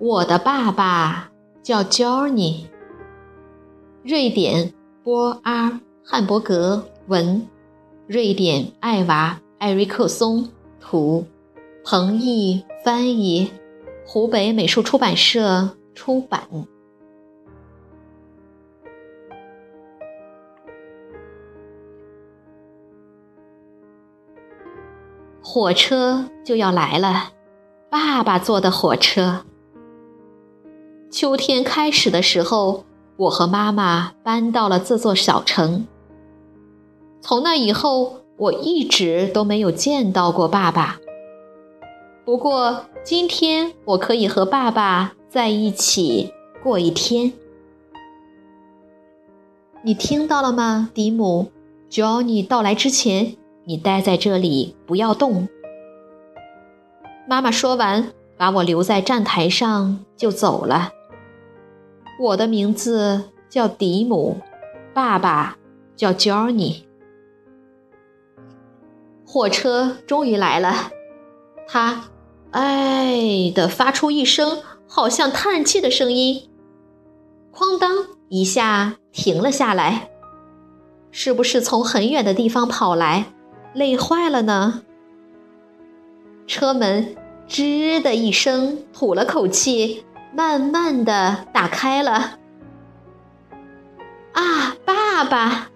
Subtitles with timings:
[0.00, 1.30] 我的爸爸
[1.62, 2.64] 叫 Johnny。
[4.02, 4.72] 瑞典
[5.04, 7.46] 波阿汉伯格文，
[8.06, 10.48] 瑞典艾娃艾瑞克松
[10.80, 11.26] 图，
[11.84, 13.52] 彭毅翻译，
[14.06, 16.40] 湖北美术出版社出版。
[25.42, 27.32] 火车就要来了，
[27.90, 29.44] 爸爸坐的火车。
[31.10, 32.84] 秋天开始的时候，
[33.16, 35.86] 我和妈妈搬到了这座小城。
[37.20, 40.98] 从那以后，我一直都没有见到过爸爸。
[42.24, 47.32] 不过今天我可以和爸爸在一起过一天。
[49.82, 51.50] 你听到了吗，迪姆
[51.90, 55.48] ？Johnny 到来之前，你待在这里，不要动。
[57.28, 60.92] 妈妈说完，把我留在站台上就走了。
[62.20, 64.36] 我的名字叫迪姆，
[64.92, 65.56] 爸爸
[65.96, 66.82] 叫 Johnny。
[69.26, 70.90] 火车终于来了，
[71.66, 72.10] 它
[72.52, 76.50] “哎”的发出一声好像叹气的声音，
[77.54, 77.90] 哐当
[78.28, 80.10] 一下停了下来。
[81.10, 83.32] 是不是从很远的地方跑来，
[83.72, 84.82] 累坏了呢？
[86.46, 87.16] 车门
[87.48, 90.04] “吱”的一声吐了口气。
[90.32, 92.38] 慢慢的打开了，
[94.32, 95.68] 啊，爸爸！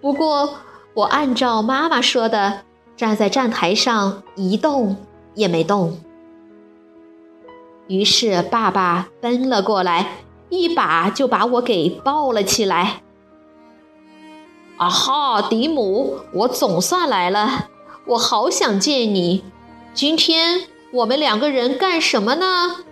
[0.00, 0.58] 不过
[0.94, 2.62] 我按照妈妈说的，
[2.96, 4.96] 站在站台上一动
[5.34, 5.98] 也没动。
[7.86, 10.18] 于是爸爸奔了过来，
[10.48, 13.02] 一把就把我给抱了起来。
[14.78, 17.68] 啊哈，迪姆，我总算来了，
[18.06, 19.44] 我好想见你。
[19.92, 20.62] 今天
[20.92, 22.84] 我们两个人干什么呢？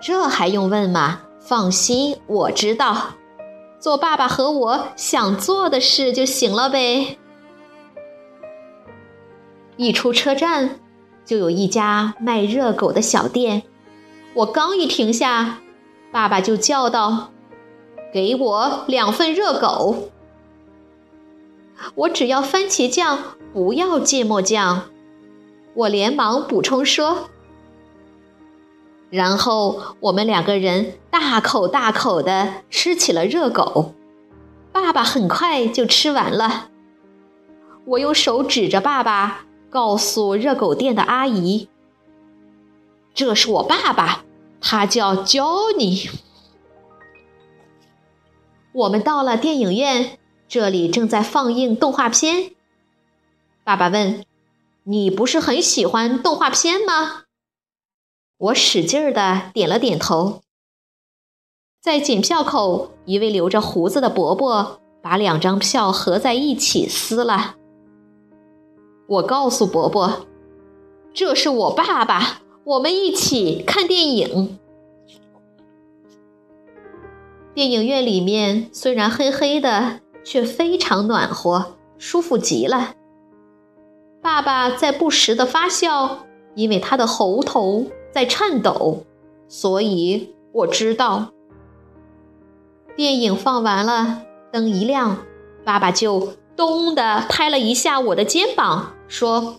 [0.00, 1.22] 这还用问吗？
[1.40, 3.14] 放心，我知道，
[3.78, 7.18] 做爸爸和我想做的事就行了呗。
[9.76, 10.80] 一出车站，
[11.24, 13.62] 就有一家卖热狗的小店。
[14.34, 15.60] 我刚一停下，
[16.10, 17.30] 爸爸就叫道
[18.12, 20.10] ：“给我两份热狗。”
[21.94, 23.18] 我只要番茄酱，
[23.52, 24.84] 不要芥末酱。
[25.74, 27.28] 我连忙补充说。
[29.10, 33.94] 然后我们两个人大口大口地吃起了热狗，
[34.72, 36.70] 爸爸很快就吃完了。
[37.84, 41.68] 我用手指着爸爸，告诉热狗店的阿姨
[43.14, 44.24] ：“这是我爸爸，
[44.60, 46.10] 他叫 Johnny。”
[48.72, 50.18] 我们到了电影院，
[50.48, 52.50] 这里正在放映动画片。
[53.62, 54.24] 爸爸问
[54.82, 57.22] ：“你不是很喜欢动画片吗？”
[58.38, 60.42] 我使劲儿的点了点头。
[61.80, 67.54] 在检票口，一位留着胡子的伯伯把两张票合在一起撕了。
[69.06, 70.26] 我告诉伯伯
[71.14, 74.58] ：“这是我爸爸，我们一起看电影。”
[77.54, 82.92] 电影院里面虽然黑黑的，却非常暖和，舒服极了。
[84.20, 87.86] 爸爸在不时的发笑，因为他的喉头。
[88.16, 89.04] 在颤抖，
[89.46, 91.32] 所以我知道。
[92.96, 95.18] 电影放完了，灯一亮，
[95.66, 99.56] 爸爸就咚的拍了一下我的肩膀，说：“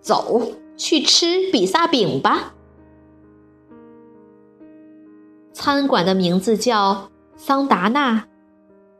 [0.00, 0.40] 走
[0.74, 2.54] 去吃比萨饼吧。”
[5.52, 8.24] 餐馆的名字叫桑达纳，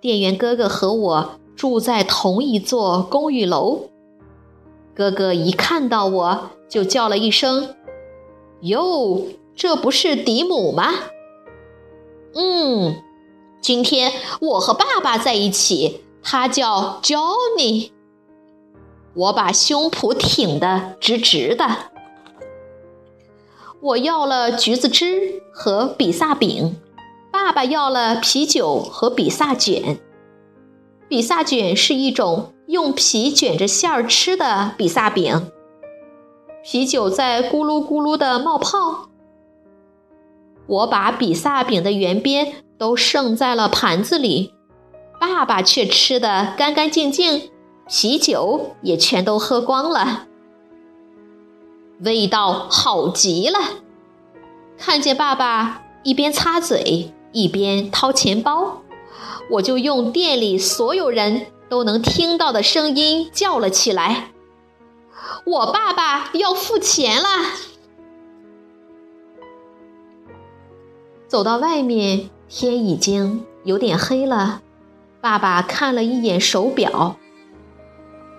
[0.00, 3.90] 店员哥哥和我住在同一座公寓楼。
[4.94, 7.74] 哥哥一看到我就叫了一声
[8.64, 10.92] ：“哟，这不是迪姆吗
[12.34, 12.96] ？”“嗯，
[13.60, 17.90] 今天我和爸爸在一起，他叫 Johnny。”
[19.14, 21.92] 我把胸脯挺得直直的。
[23.80, 26.76] 我要了橘子汁和比萨饼，
[27.30, 30.00] 爸爸要了啤酒和比萨卷。
[31.06, 35.52] 比萨卷是一种用皮卷着馅儿吃的比萨饼，
[36.66, 39.10] 啤酒在咕噜咕噜的冒泡。
[40.66, 44.54] 我把比萨饼的圆边都剩在了盘子里，
[45.20, 47.50] 爸爸却吃得干干净净，
[47.86, 50.26] 啤酒也全都喝光了。
[52.00, 53.58] 味道好极了！
[54.78, 58.78] 看见爸爸一边擦嘴一边掏钱包，
[59.50, 64.30] 我就用店里所有人都能听到的声音叫了起来
[65.44, 67.52] ：“我爸爸要付钱啦！”
[71.28, 74.62] 走到外面，天已经有点黑了。
[75.20, 77.16] 爸爸看了一眼手表，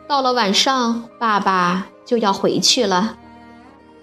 [0.07, 3.18] 到了晚上，爸爸就要回去了。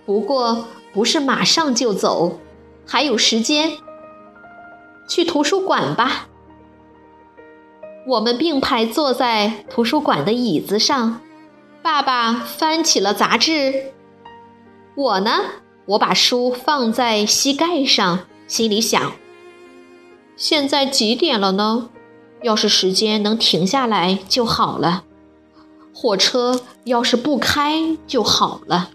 [0.05, 2.41] 不过不是马上就走，
[2.87, 3.79] 还有时间。
[5.09, 6.29] 去图书馆吧。
[8.07, 11.21] 我们并排坐在图书馆的椅子上，
[11.83, 13.93] 爸爸翻起了杂志，
[14.95, 15.41] 我呢，
[15.87, 19.13] 我把书放在膝盖上，心里想：
[20.37, 21.91] 现在几点了呢？
[22.43, 25.05] 要是时间能停下来就好了，
[25.93, 28.91] 火车要是不开就好了。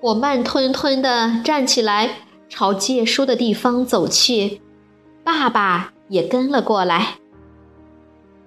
[0.00, 4.62] 我慢吞吞地站起来，朝借书的地方走去。
[5.22, 7.16] 爸爸也跟了过来。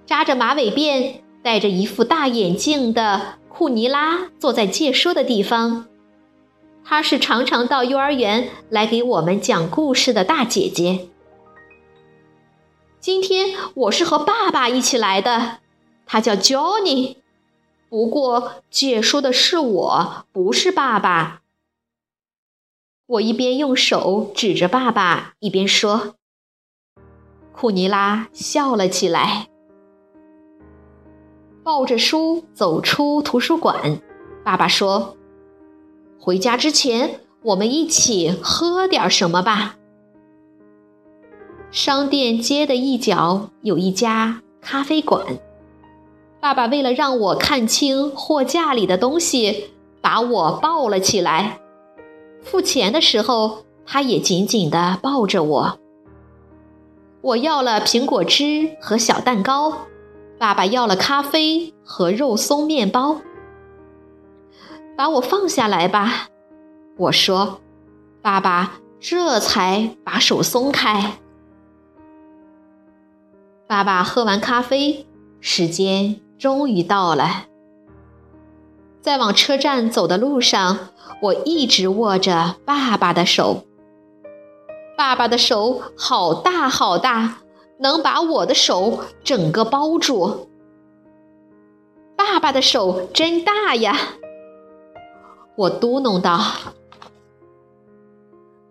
[0.06, 5.86] 扎着马尾辫、戴着一副大眼镜的库尼拉坐在借书的地方。
[6.82, 11.10] 她是常常到幼儿园来给我们讲故事的大姐姐。
[12.98, 15.58] 今天我是和爸爸一起来的，
[16.06, 17.16] 他叫 Johnny。
[17.90, 21.42] 不过借书的是我，不是爸爸。
[23.06, 26.14] 我一边用手指着爸爸，一边说
[27.52, 29.48] ：“库尼拉笑了起来，
[31.64, 33.98] 抱着书走出图书馆。
[34.44, 35.16] 爸爸说
[36.20, 39.76] ：‘回家之前，我们一起喝点什么吧。’
[41.72, 45.24] 商店街的一角有一家咖啡馆。
[46.38, 49.70] 爸爸为了让我看清货架里的东西，
[50.02, 51.60] 把我抱了起来。”
[52.44, 55.78] 付钱的时候，他也紧紧地抱着我。
[57.22, 59.86] 我要了苹果汁和小蛋糕，
[60.44, 63.22] 爸爸要了咖啡和肉松面包。
[64.94, 66.28] 把我放下来吧，
[66.98, 67.62] 我说。
[68.20, 71.14] 爸爸这才把手松开。
[73.66, 75.06] 爸爸喝完咖啡，
[75.40, 77.46] 时间终于到了。
[79.00, 80.90] 在往车站走的路上。
[81.22, 83.64] 我一直握着爸爸的手，
[84.94, 87.38] 爸爸的手好大好大，
[87.78, 90.48] 能把我的手整个包住。
[92.16, 93.96] 爸爸的手真大呀！
[95.56, 96.40] 我嘟哝道。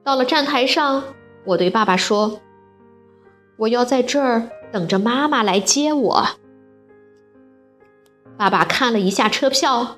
[0.04, 1.04] 到了站台上，
[1.46, 2.40] 我对爸爸说
[3.58, 6.28] ：“我要在这儿等着妈妈来接我。”
[8.38, 9.98] 爸爸看了一下车票。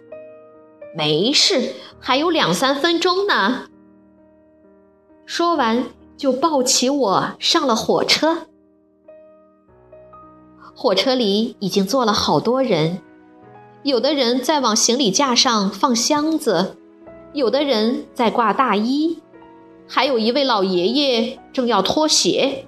[0.96, 3.68] 没事，还有两三分钟呢。
[5.26, 5.86] 说完，
[6.16, 8.48] 就抱起我上了火车。
[10.76, 13.02] 火车里已经坐了好多人，
[13.84, 16.76] 有的人在往行李架上放箱子，
[17.34, 19.22] 有的人在挂大衣，
[19.88, 22.68] 还有一位老爷爷正要脱鞋。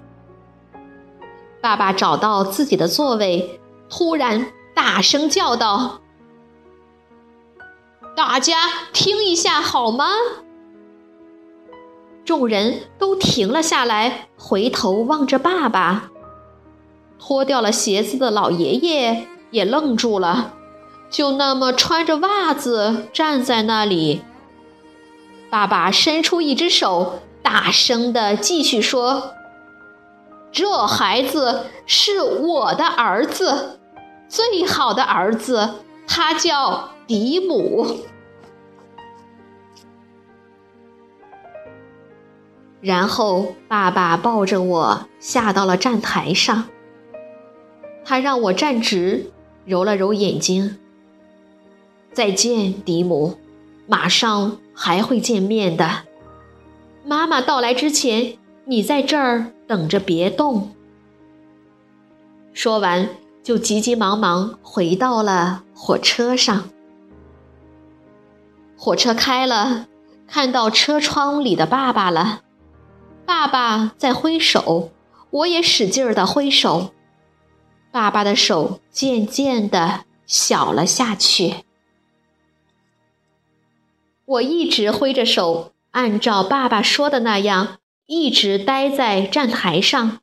[1.61, 3.59] 爸爸找到自己的座位，
[3.89, 5.99] 突然大声叫道。
[8.15, 8.55] 大家
[8.93, 10.05] 听一下好吗？
[12.23, 16.09] 众人都停了下来，回头望着爸爸。
[17.19, 20.53] 脱掉了鞋子的老爷爷也愣住了，
[21.09, 24.21] 就那么穿着袜子站在那里。
[25.49, 29.33] 爸爸伸出一只手，大声的继续说
[30.51, 33.79] ：“这孩子是我的儿子，
[34.27, 35.75] 最好的儿子，
[36.07, 37.87] 他叫。”迪姆，
[42.81, 46.65] 然后爸爸抱着我下到了站台上。
[48.09, 49.31] 他让我站直，
[49.65, 50.77] 揉了揉眼睛，
[52.13, 53.37] 再见，迪姆，
[53.85, 56.03] 马上还会见面的。
[57.03, 60.71] 妈妈到来之前，你在这儿等着，别动。”
[62.55, 63.09] 说完，
[63.43, 66.69] 就急急忙忙回到了火车上。
[68.77, 69.87] 火车开了，
[70.25, 72.39] 看到车窗里的爸爸了。
[73.25, 74.91] 爸爸在挥手，
[75.29, 76.93] 我也使劲儿的挥手。
[77.91, 81.63] 爸爸的手渐渐的小了下去。
[84.25, 90.19] 我一直挥着手，按照爸爸说的那样，一直待在站台上。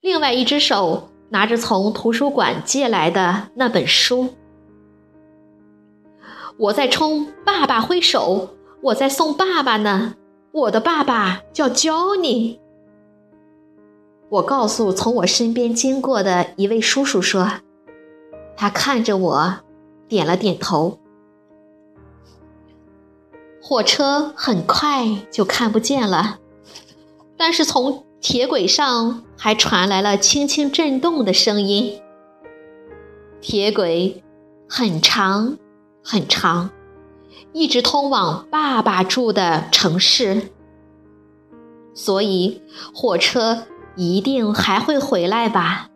[0.00, 4.34] 另外一只手拿着从图书馆借来的那本书。
[6.58, 10.14] 我在冲爸爸挥手，我在送爸爸呢。
[10.52, 12.60] 我的爸爸叫 Johnny。
[14.34, 17.48] 我告诉从我身边经过的一位叔叔说，
[18.56, 19.58] 他看着我，
[20.08, 20.98] 点了点头。
[23.62, 26.40] 火车很快就看不见了，
[27.36, 32.00] 但是从铁轨上还传来了轻轻震动的声音。
[33.40, 34.24] 铁轨
[34.68, 35.58] 很长
[36.02, 36.70] 很长，
[37.52, 40.48] 一直通往爸爸住的城市，
[41.94, 42.60] 所以
[42.92, 43.62] 火车
[43.96, 45.90] 一定还会回来吧，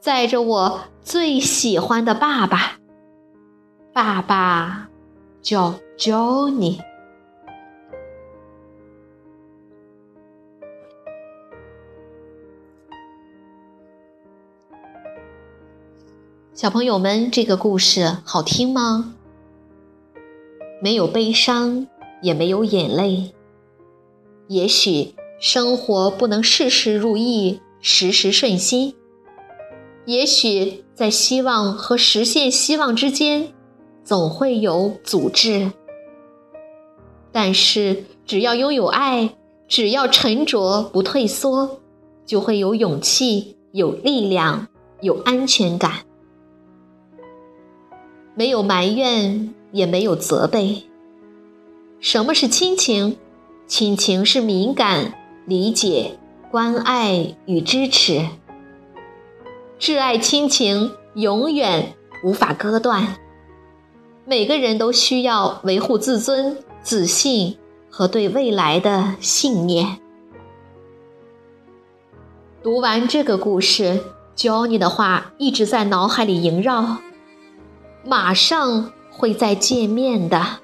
[0.00, 2.78] 载着我最喜欢的爸爸。
[3.92, 4.88] 爸爸。
[5.44, 6.80] 叫 Johnny。
[16.54, 19.14] 小朋友们，这个故事好听吗？
[20.80, 21.86] 没有悲伤，
[22.22, 23.34] 也没有眼泪。
[24.48, 28.94] 也许生活不能事事如意，时时顺心。
[30.06, 33.52] 也许在希望和实现希望之间。
[34.04, 35.72] 总会有阻滞，
[37.32, 39.34] 但是只要拥有爱，
[39.66, 41.80] 只要沉着不退缩，
[42.26, 44.68] 就会有勇气、有力量、
[45.00, 46.00] 有安全感。
[48.34, 50.82] 没有埋怨，也没有责备。
[51.98, 53.16] 什么是亲情？
[53.66, 55.14] 亲情是敏感、
[55.46, 56.18] 理解、
[56.50, 58.26] 关爱与支持。
[59.78, 63.16] 挚爱亲情永远无法割断。
[64.24, 67.58] 每个人都需要维护自尊、自信
[67.90, 69.98] 和对未来的信念。
[72.62, 74.02] 读完这个故事
[74.34, 76.96] ，Johnny 的话一直在脑海里萦绕。
[78.02, 80.60] 马上会再见面的，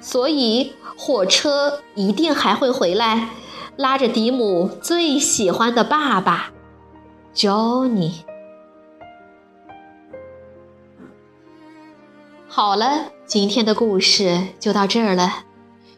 [0.00, 3.28] 所以火车一定还会回来，
[3.76, 6.52] 拉着迪姆最喜欢的爸爸
[7.34, 8.12] ，Johnny。
[12.48, 15.44] 好了，今天的故事就到这儿了。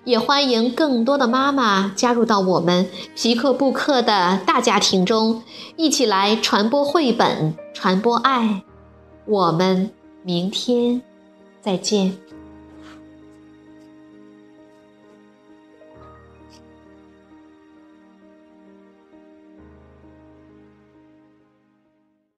[0.04, 5.42] 也欢迎更多的妈妈加入到我们皮克布克的大家庭中，
[5.76, 8.62] 一起来传播绘本，传播爱。
[9.24, 9.90] 我们
[10.22, 11.00] 明天
[11.62, 12.18] 再见。